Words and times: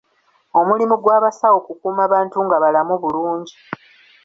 Omulimu 0.59 0.95
gw’abasawo 1.03 1.59
kukuuma 1.67 2.03
bantu 2.13 2.37
nga 2.45 2.57
balamu 2.63 2.95
bulungi. 3.01 3.55